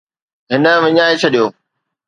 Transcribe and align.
هن 0.51 0.65
وڃائي 0.83 1.15
ڇڏيو 1.21 1.45